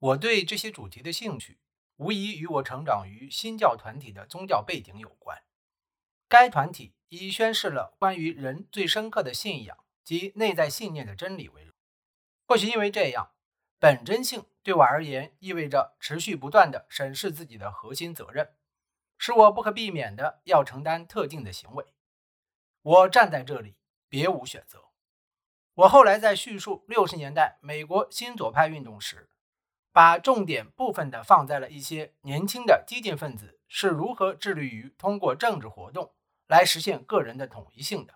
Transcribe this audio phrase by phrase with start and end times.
[0.00, 1.60] 我对这些主题的兴趣，
[1.96, 5.42] 无疑与我成长于新教团体的宗教背景有关。
[6.26, 11.74] 该团体以宣示了关于人最深刻的信仰及内在信念的真理为荣。
[12.46, 13.32] 或许因为这样，
[13.78, 18.54] 本真性对我而言意味着持续不断地审视自己的核心责任，
[19.18, 21.92] 使我不可避免地要承担特定的行为。
[22.80, 23.76] 我站在这里，
[24.08, 24.84] 别无选择。
[25.74, 29.29] 我后来在叙述六十年代美国新左派运动时。
[29.92, 36.14] 把重点部分的放在了一些年轻的激进分子是如何致力于通过政治活动
[36.46, 38.14] 来实现个人的统一性的。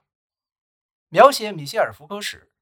[1.09, 2.53] 描写米歇尔·福柯时，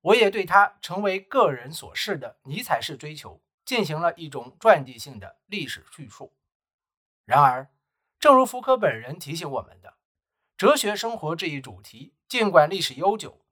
[0.00, 6.34] 我也对他成为个人所示的尼采式追求进行了一种传记性的历史叙述。
[7.24, 7.70] 然而，
[8.18, 9.94] 正如福柯本人提醒我们的，
[10.56, 13.44] 哲学生活这一主题尽管历史悠久，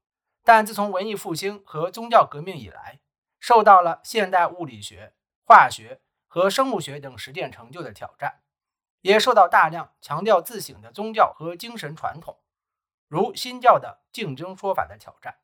[0.44, 3.00] 但自从文艺复兴和宗教革命以来。
[3.42, 5.14] 受到了现代物理学、
[5.44, 8.40] 化学和生物学等实践成就的挑战，
[9.00, 12.38] 也受到大量强调自省的宗教和精神传统，
[13.08, 15.40] 如新教的竞争说法的挑战。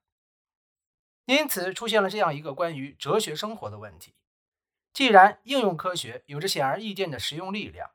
[1.25, 4.15] 因此，出现了这样一个关于哲学生活的问题：
[4.93, 7.91] 既然应用科学有着显而易见的实用力量，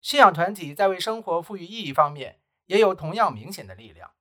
[0.00, 4.14] 信仰团体在为生活赋予意义方面也有同样明显的力量。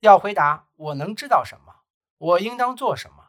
[0.00, 1.82] 要回答“我能知道什么？
[2.16, 3.26] 我应当做什么？”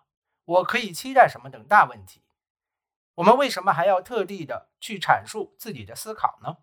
[0.50, 2.24] 我可以期待什么等大问题？
[3.14, 6.58] 我们为什么还要特地的去阐述自己的思考呢？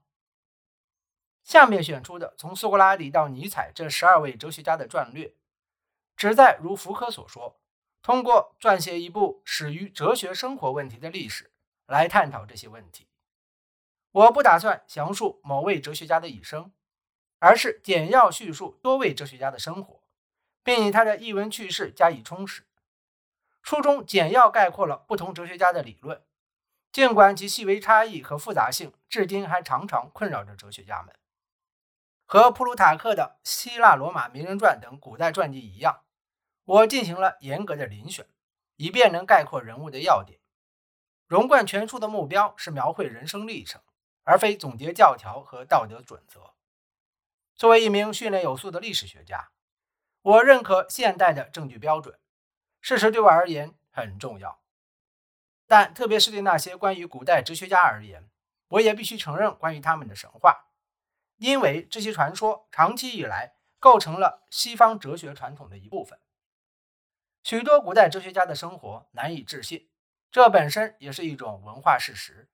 [1.44, 5.36] 下面选出的从苏格拉底到尼采这十二位哲学家的传略，
[6.16, 7.60] 旨在如福柯所说，
[8.02, 11.52] 通过撰写一部始于哲学生活问题的历史
[11.86, 13.06] 来探讨这些问题。
[14.10, 16.72] 我不打算详述某位哲学家的一生，
[17.38, 20.02] 而是简要叙述多位哲学家的生活，
[20.64, 22.64] 并以他的译文趣事加以充实。
[23.66, 26.24] 书中简要概括了不同哲学家的理论，
[26.92, 31.12] 尽管其细微差异和复杂性至今还常常困扰着哲学家们。
[32.26, 36.04] 和普鲁塔克的《希腊罗马名人传》等古代传记一样，
[36.62, 38.28] 我进行了严格的遴选，
[38.76, 40.38] 以便能概括人物的要点。
[41.26, 43.82] 融贯全书的目标是描绘人生历程，
[44.22, 46.54] 而非总结教条和道德准则。
[47.56, 49.50] 作为一名训练有素的历史学家，
[50.22, 52.16] 我认可现代的证据标准。
[52.86, 54.60] 事实对我而言很重要，
[55.66, 58.30] 但特别是对那些关于古代哲学家而言，
[58.68, 60.66] 我也必须承认关于他们的神话，
[61.38, 66.20] 因为这些传说长期以来构成了西方哲学传统的一部分。
[67.42, 69.88] 许多古代哲学家的生活难以置信，
[70.30, 72.48] 这本身也是一种文化事实。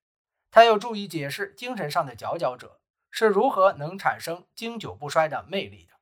[0.50, 5.92] 它有助于解释精神上的佼佼者是如何能产生经久不衰的魅力的。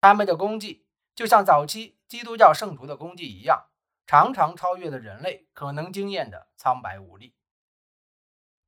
[0.00, 0.86] 他们的功绩
[1.16, 1.98] 就像早期。
[2.12, 3.70] 基督教圣徒的功绩一样，
[4.06, 7.34] 常常超越了人类可能经验的苍白无力。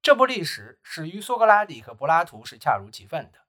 [0.00, 3.40] 这部历史始于苏格拉底和柏拉图是恰如其分的，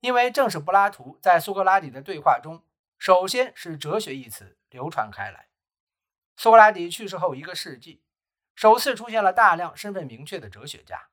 [0.00, 2.64] 因为正是柏拉图在苏格拉底的对话中，
[2.96, 5.50] 首先是“哲学”一词流传开来。
[6.38, 8.02] 苏格拉底去世后一个世纪，
[8.54, 11.10] 首次出现了大量身份明确的哲学家，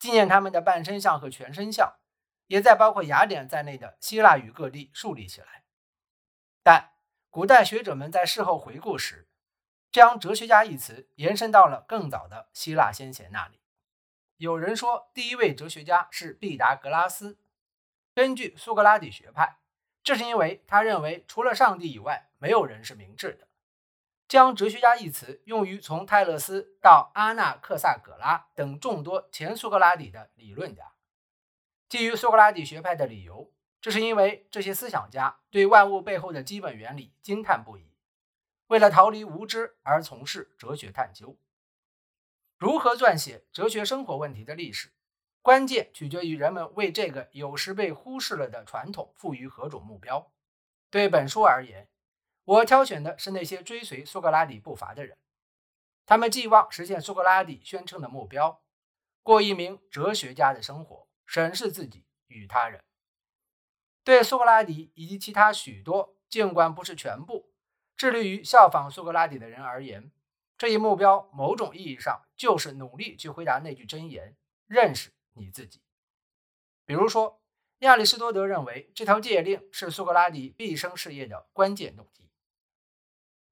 [0.00, 1.94] 纪念他们的半身像和全身像，
[2.48, 5.62] 也在包括雅典在内的希腊语各地树立起来，
[6.64, 6.90] 但。
[7.32, 9.28] 古代学者们在事后回顾时，
[9.92, 13.60] 将“哲学家”一词延伸到了更早的希腊先贤那里。
[14.36, 17.38] 有人说，第一位哲学家是毕达哥拉斯。
[18.16, 19.58] 根据苏格拉底学派，
[20.02, 23.46] 这是因为他认为除了上帝以外，没有人是明智的。
[24.26, 30.94] 将“哲学家”一词用于从泰勒斯到阿纳克萨格拉等众多前苏格拉底的理论家。
[31.88, 33.52] 基于苏格拉底学派的理由。
[33.80, 37.94] 这是因为这些思想家对万物背后的基本原理惊叹不已，
[38.66, 41.38] 为了逃离无知而从事哲学探究。
[42.58, 44.92] 如何撰写哲学生活问题的历史，
[45.40, 50.30] 关键取决于人们为这个有时被忽视了的传统赋予何种目标。
[50.90, 51.88] 对本书而言，
[52.44, 55.16] 我挑选的是那些追随苏格拉底步伐的人，
[56.04, 58.62] 他们寄望实现苏格拉底宣称的目标：
[59.22, 62.84] 过一名哲学家的生活，审视自己与他人。
[64.10, 67.48] 对苏格拉底以及其他许多，尽管不是全部，
[67.96, 70.10] 致力于效仿苏格拉底的人而言，
[70.58, 74.34] 这一目标某种意义上就是努力去回答那句箴言：
[74.66, 75.80] 认识你自己。
[76.84, 77.40] 比如说，
[77.78, 82.28] 亚里士多德认为这条戒令是苏格拉底毕生事业的关键动机。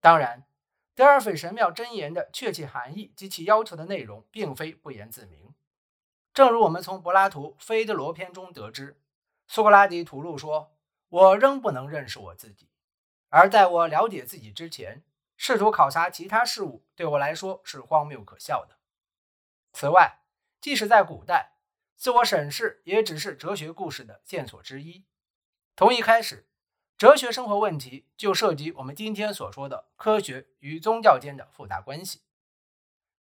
[0.01, 0.45] 当然，
[0.97, 5.55] 德尔斐神庙箴言的确切含义及其要求的内容并非不言自明，
[6.35, 9.01] 正如我们从柏拉图《菲德罗篇》中得知。
[9.49, 10.77] 苏格拉底吐露说
[11.09, 12.69] ：“我仍不能认识我自己，
[13.31, 15.03] 而在我了解自己之前，
[15.39, 18.77] 试图考察其他事物，对我来说是荒谬可笑的。
[19.73, 20.21] 此外，
[20.61, 21.55] 即使在古代，
[21.97, 25.07] 自我审视也只是哲学故事的线索之一。
[25.77, 26.47] 从一开始，
[26.99, 32.23] 哲学生活问题就涉及我们今天所说的科学与宗教间的复杂关系。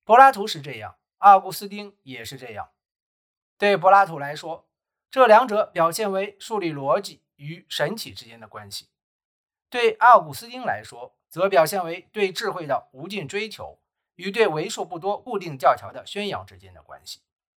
[0.03, 2.71] 柏拉图是这样，奥古斯丁也是这样。
[3.57, 4.66] 对柏拉图来说，
[5.09, 8.85] 这两者表现为树立逻辑与神奇之间的关系；
[9.69, 13.79] 对奥古斯丁来说，则表现为对智慧的无尽追求
[14.15, 17.21] 与对为数不多固定教条的宣扬之间的关系。